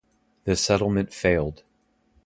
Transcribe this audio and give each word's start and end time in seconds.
The 0.45 0.55
settlement 0.55 1.13
failed. 1.13 1.61